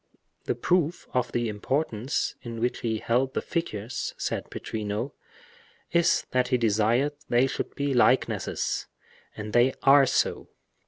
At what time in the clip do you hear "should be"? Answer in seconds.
7.45-7.93